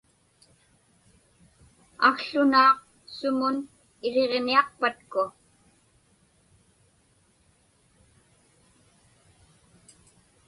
[2.07, 2.77] Akłunaaq
[3.15, 3.57] sumun
[4.07, 5.23] iriġniaqpatku?